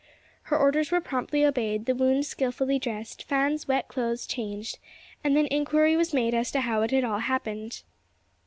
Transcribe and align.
Her 0.49 0.57
orders 0.57 0.89
were 0.89 0.99
promptly 0.99 1.45
obeyed, 1.45 1.85
the 1.85 1.93
wound 1.93 2.25
skillfully 2.25 2.79
dressed, 2.79 3.21
Fan's 3.25 3.67
wet 3.67 3.87
clothes 3.87 4.25
changed, 4.25 4.79
and 5.23 5.37
then 5.37 5.45
inquiry 5.51 5.95
was 5.95 6.11
made 6.11 6.33
as 6.33 6.49
to 6.53 6.61
how 6.61 6.81
it 6.81 6.89
had 6.89 7.03
all 7.03 7.19
happened. 7.19 7.83